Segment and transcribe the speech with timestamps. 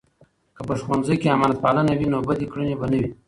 [0.55, 3.09] که په ښوونځۍ کې امانتپالنه وي، نو بدې کړنې به نه وي.